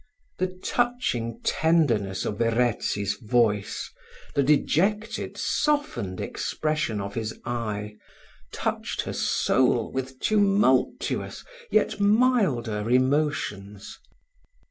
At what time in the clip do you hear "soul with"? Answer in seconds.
9.13-10.19